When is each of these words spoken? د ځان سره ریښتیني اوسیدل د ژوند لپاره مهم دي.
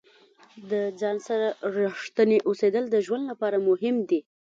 د 0.69 0.71
ځان 0.99 1.17
سره 1.27 1.47
ریښتیني 1.75 2.37
اوسیدل 2.47 2.83
د 2.89 2.95
ژوند 3.05 3.23
لپاره 3.31 3.57
مهم 3.69 3.95
دي. 4.09 4.19